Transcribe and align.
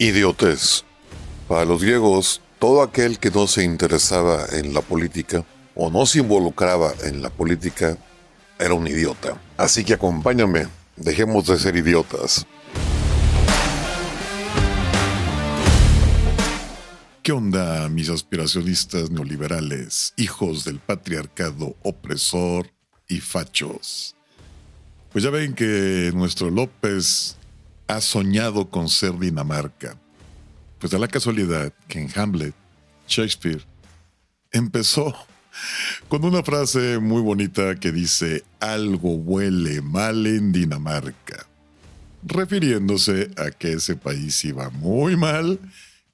Idiotez. 0.00 0.84
Para 1.48 1.64
los 1.64 1.82
griegos, 1.82 2.40
todo 2.60 2.82
aquel 2.82 3.18
que 3.18 3.32
no 3.32 3.48
se 3.48 3.64
interesaba 3.64 4.46
en 4.52 4.72
la 4.72 4.80
política 4.80 5.44
o 5.74 5.90
no 5.90 6.06
se 6.06 6.20
involucraba 6.20 6.94
en 7.02 7.20
la 7.20 7.30
política 7.30 7.98
era 8.60 8.74
un 8.74 8.86
idiota. 8.86 9.40
Así 9.56 9.82
que 9.84 9.94
acompáñame, 9.94 10.68
dejemos 10.94 11.46
de 11.46 11.58
ser 11.58 11.74
idiotas. 11.74 12.46
¿Qué 17.24 17.32
onda, 17.32 17.88
mis 17.88 18.08
aspiracionistas 18.08 19.10
neoliberales, 19.10 20.14
hijos 20.16 20.64
del 20.64 20.78
patriarcado 20.78 21.74
opresor 21.82 22.70
y 23.08 23.18
fachos? 23.18 24.14
Pues 25.10 25.24
ya 25.24 25.30
ven 25.30 25.54
que 25.54 26.12
nuestro 26.14 26.50
López 26.50 27.37
ha 27.88 28.00
soñado 28.02 28.68
con 28.68 28.88
ser 28.88 29.18
Dinamarca. 29.18 29.98
Pues 30.78 30.92
da 30.92 30.98
la 30.98 31.08
casualidad 31.08 31.72
que 31.88 32.00
en 32.00 32.10
Hamlet, 32.14 32.54
Shakespeare 33.08 33.64
empezó 34.52 35.14
con 36.08 36.24
una 36.24 36.42
frase 36.42 36.98
muy 36.98 37.22
bonita 37.22 37.74
que 37.76 37.90
dice, 37.90 38.44
algo 38.60 39.14
huele 39.14 39.80
mal 39.80 40.26
en 40.26 40.52
Dinamarca, 40.52 41.46
refiriéndose 42.22 43.30
a 43.36 43.50
que 43.50 43.72
ese 43.72 43.96
país 43.96 44.44
iba 44.44 44.70
muy 44.70 45.16
mal 45.16 45.58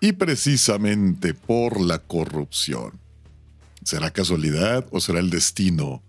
y 0.00 0.12
precisamente 0.12 1.34
por 1.34 1.80
la 1.80 1.98
corrupción. 1.98 2.92
¿Será 3.82 4.10
casualidad 4.10 4.86
o 4.90 5.00
será 5.00 5.18
el 5.18 5.30
destino 5.30 6.02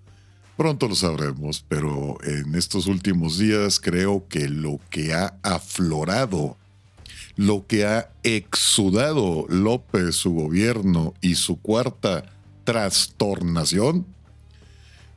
Pronto 0.57 0.87
lo 0.87 0.95
sabremos, 0.95 1.63
pero 1.67 2.17
en 2.23 2.55
estos 2.55 2.87
últimos 2.87 3.37
días 3.37 3.79
creo 3.79 4.27
que 4.27 4.49
lo 4.49 4.79
que 4.89 5.13
ha 5.13 5.37
aflorado, 5.43 6.57
lo 7.35 7.67
que 7.67 7.85
ha 7.85 8.09
exudado 8.23 9.45
López, 9.49 10.15
su 10.15 10.33
gobierno 10.33 11.13
y 11.21 11.35
su 11.35 11.61
cuarta 11.61 12.25
trastornación, 12.63 14.07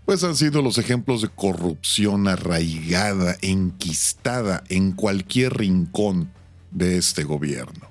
pues 0.05 0.23
han 0.25 0.37
sido 0.37 0.61
los 0.61 0.77
ejemplos 0.77 1.23
de 1.23 1.29
corrupción 1.29 2.29
arraigada, 2.29 3.39
enquistada 3.41 4.63
en 4.69 4.93
cualquier 4.93 5.57
rincón 5.57 6.31
de 6.71 6.99
este 6.99 7.25
gobierno. 7.25 7.89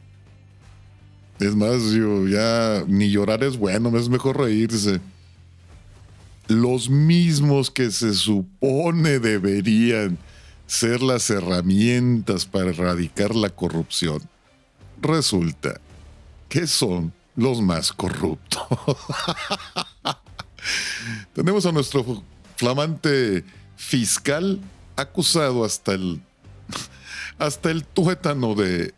Es 1.39 1.56
más, 1.56 1.81
yo 1.94 2.28
ya 2.28 2.84
ni 2.88 3.09
llorar 3.09 3.44
es 3.44 3.58
bueno, 3.58 3.97
es 3.97 4.08
mejor 4.08 4.38
reírse 4.38 5.02
los 6.50 6.89
mismos 6.89 7.69
que 7.69 7.92
se 7.92 8.14
supone 8.14 9.19
deberían 9.19 10.17
ser 10.66 11.02
las 11.02 11.30
herramientas 11.30 12.45
para 12.45 12.72
erradicar 12.72 13.36
la 13.36 13.50
corrupción, 13.50 14.22
resulta 15.00 15.80
que 16.50 16.66
son 16.66 17.14
los 17.36 17.61
más 17.61 17.94
corruptos. 17.94 18.64
Tenemos 21.33 21.66
a 21.67 21.72
nuestro 21.72 22.23
flamante 22.58 23.45
fiscal 23.78 24.59
acusado 24.95 25.63
hasta 25.63 25.94
el 25.94 26.19
hasta 27.38 27.72
el 27.72 27.86
tuétano 27.86 28.56
de 28.56 28.94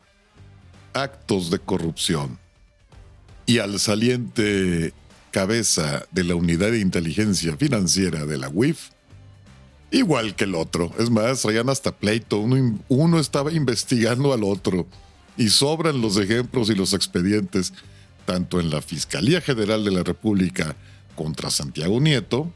actos 0.93 1.51
de 1.51 1.59
corrupción. 1.59 2.39
Y 3.45 3.59
al 3.59 3.79
saliente 3.79 4.93
cabeza 5.31 6.05
de 6.11 6.23
la 6.23 6.35
unidad 6.35 6.71
de 6.71 6.79
inteligencia 6.79 7.57
financiera 7.57 8.25
de 8.25 8.37
la 8.37 8.49
UIF, 8.49 8.89
igual 9.89 10.35
que 10.35 10.43
el 10.43 10.55
otro. 10.55 10.91
Es 10.99 11.09
más, 11.09 11.41
traían 11.41 11.69
hasta 11.69 11.95
pleito. 11.95 12.37
Uno, 12.37 12.79
uno 12.89 13.19
estaba 13.19 13.51
investigando 13.51 14.33
al 14.33 14.43
otro. 14.43 14.85
Y 15.37 15.49
sobran 15.49 16.01
los 16.01 16.17
ejemplos 16.17 16.69
y 16.69 16.75
los 16.75 16.93
expedientes, 16.93 17.73
tanto 18.25 18.59
en 18.59 18.69
la 18.69 18.81
Fiscalía 18.81 19.41
General 19.41 19.83
de 19.83 19.91
la 19.91 20.03
República 20.03 20.75
contra 21.15 21.49
Santiago 21.49 21.99
Nieto, 21.99 22.51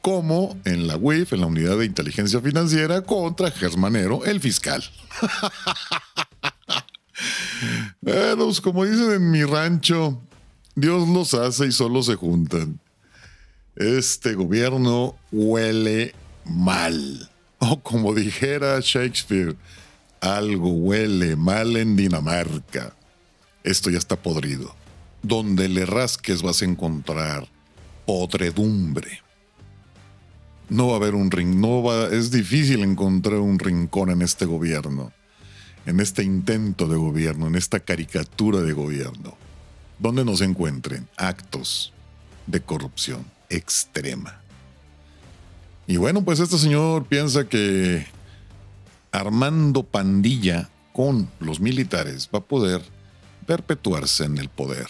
como 0.00 0.56
en 0.64 0.86
la 0.86 0.96
UIF, 0.96 1.32
en 1.32 1.40
la 1.40 1.46
Unidad 1.46 1.78
de 1.78 1.84
Inteligencia 1.84 2.40
Financiera, 2.40 3.02
contra 3.02 3.50
Germanero, 3.50 4.24
el 4.24 4.40
fiscal. 4.40 4.82
bueno, 8.00 8.44
pues 8.44 8.60
como 8.60 8.84
dicen 8.84 9.12
en 9.12 9.30
mi 9.30 9.44
rancho, 9.44 10.22
Dios 10.78 11.08
los 11.08 11.32
hace 11.32 11.68
y 11.68 11.72
solo 11.72 12.02
se 12.02 12.16
juntan. 12.16 12.78
Este 13.76 14.34
gobierno 14.34 15.16
huele 15.32 16.14
mal. 16.44 17.30
O 17.58 17.80
como 17.80 18.12
dijera 18.12 18.78
Shakespeare, 18.82 19.56
algo 20.20 20.68
huele 20.68 21.34
mal 21.34 21.78
en 21.78 21.96
Dinamarca. 21.96 22.94
Esto 23.64 23.88
ya 23.88 23.96
está 23.96 24.16
podrido. 24.16 24.76
Donde 25.22 25.70
le 25.70 25.86
rasques 25.86 26.42
vas 26.42 26.60
a 26.60 26.66
encontrar 26.66 27.48
podredumbre. 28.04 29.22
No 30.68 30.88
va 30.88 30.92
a 30.92 30.96
haber 30.96 31.14
un 31.14 31.30
rincón, 31.30 31.60
no 31.62 31.82
va, 31.82 32.08
es 32.08 32.30
difícil 32.30 32.82
encontrar 32.82 33.38
un 33.38 33.58
rincón 33.58 34.10
en 34.10 34.20
este 34.20 34.44
gobierno, 34.44 35.10
en 35.86 36.00
este 36.00 36.22
intento 36.22 36.86
de 36.86 36.96
gobierno, 36.96 37.46
en 37.46 37.54
esta 37.54 37.80
caricatura 37.80 38.60
de 38.60 38.74
gobierno 38.74 39.45
donde 39.98 40.24
nos 40.24 40.40
encuentren 40.40 41.08
actos 41.16 41.92
de 42.46 42.60
corrupción 42.60 43.24
extrema. 43.48 44.40
Y 45.86 45.96
bueno, 45.96 46.24
pues 46.24 46.40
este 46.40 46.58
señor 46.58 47.06
piensa 47.06 47.48
que 47.48 48.06
armando 49.12 49.82
pandilla 49.84 50.68
con 50.92 51.30
los 51.40 51.60
militares 51.60 52.28
va 52.34 52.40
a 52.40 52.44
poder 52.44 52.82
perpetuarse 53.46 54.24
en 54.24 54.38
el 54.38 54.48
poder. 54.48 54.86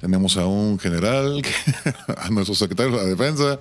Tenemos 0.00 0.36
a 0.36 0.46
un 0.46 0.78
general, 0.78 1.42
a 2.18 2.30
nuestro 2.30 2.54
secretario 2.54 2.92
de 2.92 2.98
la 2.98 3.04
defensa, 3.04 3.60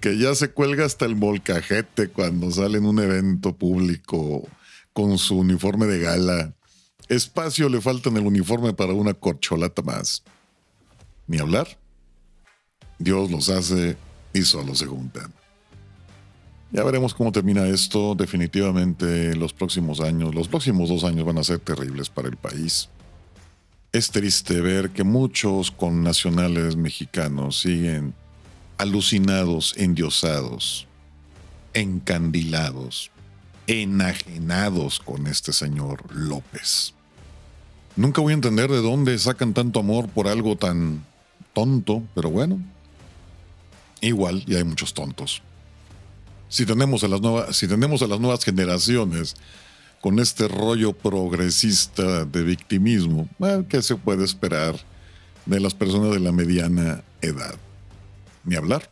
que 0.00 0.16
ya 0.18 0.34
se 0.34 0.50
cuelga 0.50 0.86
hasta 0.86 1.04
el 1.04 1.16
molcajete 1.16 2.08
cuando 2.08 2.50
sale 2.50 2.78
en 2.78 2.86
un 2.86 2.98
evento 2.98 3.54
público 3.54 4.48
con 4.92 5.18
su 5.18 5.38
uniforme 5.38 5.86
de 5.86 6.00
gala 6.00 6.54
Espacio 7.08 7.68
le 7.68 7.80
falta 7.80 8.08
en 8.08 8.16
el 8.16 8.26
uniforme 8.26 8.72
para 8.72 8.92
una 8.92 9.14
corcholata 9.14 9.82
más. 9.82 10.22
Ni 11.26 11.38
hablar. 11.38 11.68
Dios 12.98 13.30
los 13.30 13.48
hace 13.50 13.96
y 14.32 14.42
solo 14.42 14.74
se 14.74 14.86
juntan. 14.86 15.32
Ya 16.72 16.82
veremos 16.82 17.14
cómo 17.14 17.30
termina 17.30 17.66
esto. 17.66 18.14
Definitivamente 18.14 19.36
los 19.36 19.52
próximos 19.52 20.00
años, 20.00 20.34
los 20.34 20.48
próximos 20.48 20.88
dos 20.88 21.04
años 21.04 21.24
van 21.24 21.38
a 21.38 21.44
ser 21.44 21.58
terribles 21.58 22.08
para 22.08 22.28
el 22.28 22.36
país. 22.36 22.88
Es 23.92 24.10
triste 24.10 24.60
ver 24.60 24.90
que 24.90 25.04
muchos 25.04 25.70
connacionales 25.70 26.74
mexicanos 26.74 27.60
siguen 27.60 28.14
alucinados, 28.78 29.74
endiosados, 29.76 30.88
encandilados 31.74 33.12
enajenados 33.66 35.00
con 35.00 35.26
este 35.26 35.52
señor 35.52 36.04
López. 36.14 36.94
Nunca 37.96 38.20
voy 38.20 38.32
a 38.32 38.34
entender 38.34 38.70
de 38.70 38.82
dónde 38.82 39.18
sacan 39.18 39.54
tanto 39.54 39.80
amor 39.80 40.08
por 40.08 40.26
algo 40.26 40.56
tan 40.56 41.04
tonto, 41.52 42.02
pero 42.14 42.30
bueno, 42.30 42.60
igual 44.00 44.42
y 44.46 44.56
hay 44.56 44.64
muchos 44.64 44.92
tontos. 44.94 45.42
Si 46.48 46.66
tenemos 46.66 47.04
a 47.04 47.08
las 47.08 47.20
nuevas, 47.20 47.56
si 47.56 47.68
tenemos 47.68 48.02
a 48.02 48.06
las 48.06 48.20
nuevas 48.20 48.44
generaciones 48.44 49.36
con 50.00 50.18
este 50.18 50.48
rollo 50.48 50.92
progresista 50.92 52.24
de 52.24 52.42
victimismo, 52.42 53.28
¿qué 53.68 53.80
se 53.80 53.96
puede 53.96 54.24
esperar 54.24 54.76
de 55.46 55.60
las 55.60 55.74
personas 55.74 56.12
de 56.12 56.20
la 56.20 56.32
mediana 56.32 57.02
edad? 57.22 57.56
Ni 58.44 58.56
hablar. 58.56 58.90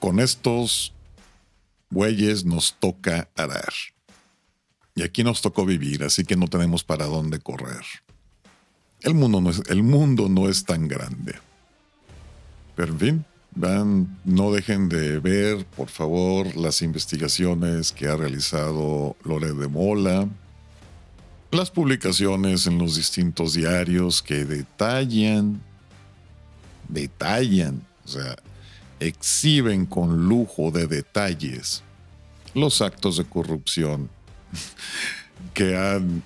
Con 0.00 0.20
estos 0.20 0.93
Güeyes 1.94 2.44
nos 2.44 2.74
toca 2.80 3.28
arar. 3.36 3.72
Y 4.96 5.02
aquí 5.02 5.22
nos 5.22 5.40
tocó 5.40 5.64
vivir, 5.64 6.02
así 6.02 6.24
que 6.24 6.36
no 6.36 6.48
tenemos 6.48 6.82
para 6.82 7.06
dónde 7.06 7.38
correr. 7.38 7.84
El 9.00 9.14
mundo 9.14 9.40
no 9.40 9.50
es, 9.50 9.62
el 9.68 9.82
mundo 9.82 10.28
no 10.28 10.48
es 10.48 10.64
tan 10.64 10.88
grande. 10.88 11.36
Pero 12.74 12.92
en 12.92 12.98
fin, 12.98 13.24
van, 13.54 14.18
no 14.24 14.50
dejen 14.50 14.88
de 14.88 15.20
ver, 15.20 15.64
por 15.64 15.88
favor, 15.88 16.56
las 16.56 16.82
investigaciones 16.82 17.92
que 17.92 18.08
ha 18.08 18.16
realizado 18.16 19.16
Lore 19.22 19.52
de 19.52 19.68
Mola, 19.68 20.28
las 21.52 21.70
publicaciones 21.70 22.66
en 22.66 22.78
los 22.78 22.96
distintos 22.96 23.54
diarios 23.54 24.20
que 24.20 24.44
detallan, 24.44 25.62
detallan, 26.88 27.86
o 28.04 28.08
sea, 28.08 28.36
exhiben 29.00 29.86
con 29.86 30.28
lujo 30.28 30.70
de 30.70 30.86
detalles 30.86 31.82
los 32.54 32.80
actos 32.82 33.16
de 33.16 33.24
corrupción 33.24 34.08
que 35.54 35.76
han 35.76 36.22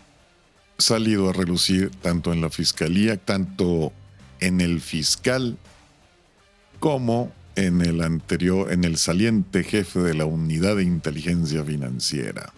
salido 0.76 1.28
a 1.28 1.32
relucir 1.32 1.90
tanto 1.90 2.32
en 2.32 2.40
la 2.40 2.50
fiscalía, 2.50 3.16
tanto 3.16 3.92
en 4.40 4.60
el 4.60 4.80
fiscal 4.80 5.58
como 6.78 7.32
en 7.56 7.80
el 7.80 8.02
anterior, 8.02 8.72
en 8.72 8.84
el 8.84 8.98
saliente 8.98 9.64
jefe 9.64 9.98
de 9.98 10.14
la 10.14 10.24
unidad 10.24 10.76
de 10.76 10.84
inteligencia 10.84 11.64
financiera. 11.64 12.52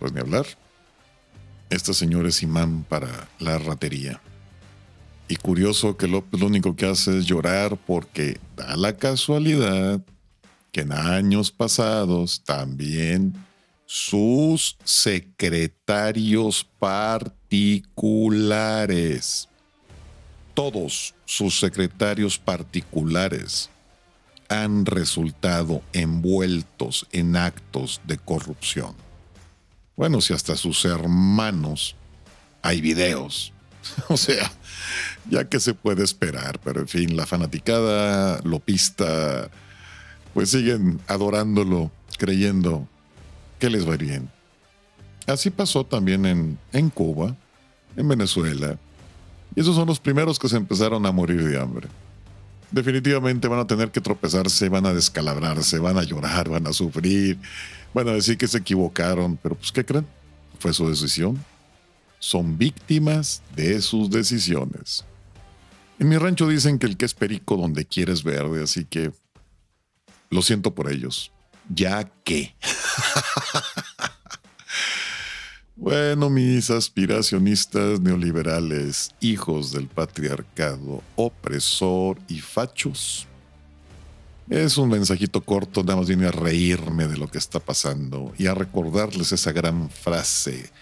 Pues 0.00 0.12
ni 0.12 0.20
hablar. 0.20 0.46
Este 1.70 1.94
señor 1.94 2.26
es 2.26 2.42
imán 2.42 2.84
para 2.88 3.28
la 3.38 3.58
ratería. 3.58 4.20
Y 5.28 5.36
curioso 5.36 5.96
que 5.96 6.06
López 6.06 6.40
lo 6.40 6.46
único 6.46 6.76
que 6.76 6.86
hace 6.86 7.18
es 7.18 7.26
llorar 7.26 7.76
porque 7.76 8.38
da 8.56 8.76
la 8.76 8.96
casualidad 8.96 10.00
que 10.70 10.82
en 10.82 10.92
años 10.92 11.50
pasados 11.50 12.42
también 12.44 13.34
sus 13.86 14.76
secretarios 14.84 16.64
particulares, 16.78 19.48
todos 20.54 21.12
sus 21.24 21.58
secretarios 21.58 22.38
particulares 22.38 23.68
han 24.48 24.86
resultado 24.86 25.82
envueltos 25.92 27.08
en 27.10 27.34
actos 27.36 28.00
de 28.04 28.16
corrupción. 28.18 28.94
Bueno, 29.96 30.20
si 30.20 30.34
hasta 30.34 30.54
sus 30.56 30.84
hermanos 30.84 31.96
hay 32.62 32.80
videos. 32.80 33.52
o 34.08 34.16
sea, 34.16 34.50
ya 35.28 35.48
que 35.48 35.60
se 35.60 35.74
puede 35.74 36.04
esperar, 36.04 36.60
pero 36.62 36.80
en 36.80 36.88
fin, 36.88 37.16
la 37.16 37.26
fanaticada 37.26 38.40
lopista, 38.44 39.50
pues 40.34 40.50
siguen 40.50 41.00
adorándolo, 41.08 41.90
creyendo 42.18 42.88
que 43.58 43.70
les 43.70 43.88
va 43.88 43.96
bien. 43.96 44.30
Así 45.26 45.50
pasó 45.50 45.84
también 45.84 46.24
en, 46.26 46.58
en 46.72 46.90
Cuba, 46.90 47.34
en 47.96 48.08
Venezuela, 48.08 48.78
y 49.54 49.60
esos 49.60 49.74
son 49.74 49.88
los 49.88 49.98
primeros 49.98 50.38
que 50.38 50.48
se 50.48 50.56
empezaron 50.56 51.04
a 51.06 51.12
morir 51.12 51.42
de 51.42 51.58
hambre. 51.58 51.88
Definitivamente 52.70 53.48
van 53.48 53.60
a 53.60 53.66
tener 53.66 53.90
que 53.90 54.00
tropezarse, 54.00 54.68
van 54.68 54.86
a 54.86 54.92
descalabrarse, 54.92 55.78
van 55.78 55.96
a 55.96 56.02
llorar, 56.02 56.48
van 56.48 56.66
a 56.66 56.72
sufrir, 56.72 57.38
van 57.94 58.08
a 58.08 58.12
decir 58.12 58.36
que 58.36 58.48
se 58.48 58.58
equivocaron, 58.58 59.38
pero 59.42 59.54
pues 59.54 59.72
¿qué 59.72 59.84
creen? 59.84 60.06
Fue 60.58 60.72
su 60.72 60.88
decisión. 60.88 61.42
Son 62.26 62.58
víctimas 62.58 63.40
de 63.54 63.80
sus 63.80 64.10
decisiones. 64.10 65.04
En 66.00 66.08
mi 66.08 66.18
rancho 66.18 66.48
dicen 66.48 66.76
que 66.76 66.86
el 66.86 66.96
que 66.96 67.04
es 67.04 67.14
perico 67.14 67.56
donde 67.56 67.84
quieres 67.84 68.24
verde, 68.24 68.64
así 68.64 68.84
que 68.84 69.12
lo 70.30 70.42
siento 70.42 70.74
por 70.74 70.90
ellos. 70.90 71.30
Ya 71.72 72.10
que. 72.24 72.56
bueno, 75.76 76.28
mis 76.28 76.68
aspiracionistas 76.68 78.00
neoliberales, 78.00 79.14
hijos 79.20 79.70
del 79.70 79.86
patriarcado, 79.86 81.04
opresor 81.14 82.18
y 82.26 82.40
fachos. 82.40 83.28
Es 84.50 84.78
un 84.78 84.88
mensajito 84.88 85.42
corto, 85.42 85.84
nada 85.84 85.98
más 86.00 86.08
viene 86.08 86.26
a 86.26 86.32
reírme 86.32 87.06
de 87.06 87.18
lo 87.18 87.28
que 87.28 87.38
está 87.38 87.60
pasando 87.60 88.34
y 88.36 88.48
a 88.48 88.54
recordarles 88.54 89.30
esa 89.30 89.52
gran 89.52 89.88
frase 89.90 90.72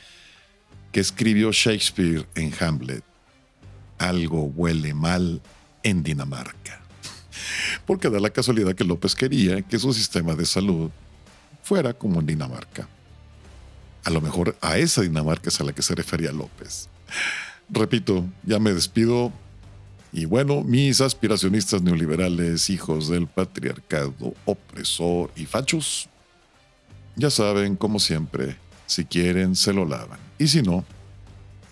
que 0.94 1.00
escribió 1.00 1.50
Shakespeare 1.50 2.24
en 2.36 2.54
Hamlet 2.60 3.02
algo 3.98 4.44
huele 4.44 4.94
mal 4.94 5.42
en 5.82 6.04
Dinamarca. 6.04 6.80
Porque 7.84 8.08
da 8.08 8.20
la 8.20 8.30
casualidad 8.30 8.76
que 8.76 8.84
López 8.84 9.16
quería 9.16 9.60
que 9.62 9.76
su 9.80 9.92
sistema 9.92 10.36
de 10.36 10.46
salud 10.46 10.92
fuera 11.64 11.94
como 11.94 12.20
en 12.20 12.26
Dinamarca. 12.26 12.88
A 14.04 14.10
lo 14.10 14.20
mejor 14.20 14.56
a 14.60 14.78
esa 14.78 15.02
Dinamarca 15.02 15.48
es 15.48 15.60
a 15.60 15.64
la 15.64 15.72
que 15.72 15.82
se 15.82 15.96
refería 15.96 16.30
López. 16.30 16.88
Repito, 17.68 18.24
ya 18.44 18.60
me 18.60 18.72
despido. 18.72 19.32
Y 20.12 20.26
bueno, 20.26 20.62
mis 20.62 21.00
aspiracionistas 21.00 21.82
neoliberales, 21.82 22.70
hijos 22.70 23.08
del 23.08 23.26
patriarcado 23.26 24.32
opresor 24.44 25.32
y 25.34 25.44
fachos, 25.44 26.08
ya 27.16 27.30
saben, 27.30 27.74
como 27.74 27.98
siempre, 27.98 28.56
si 28.86 29.04
quieren, 29.04 29.56
se 29.56 29.72
lo 29.72 29.84
lavan. 29.84 30.23
Y 30.38 30.48
si 30.48 30.62
no, 30.62 30.84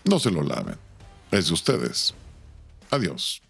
no 0.05 0.19
se 0.19 0.31
lo 0.31 0.43
laven. 0.43 0.77
Es 1.31 1.49
de 1.49 1.55
ustedes. 1.55 2.15
Adiós. 2.91 3.43